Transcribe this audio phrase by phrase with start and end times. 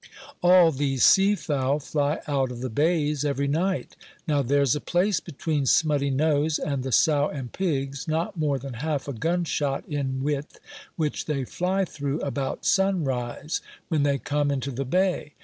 [0.41, 3.95] All these sea fowl fly out of the bays every night.
[4.27, 8.73] Now, there's a place between Smutty Nose and the Sow and Pigs, not more than
[8.81, 10.59] half a gun shot in width,
[10.95, 15.33] which they fly through about sunrise, when they come into the bay.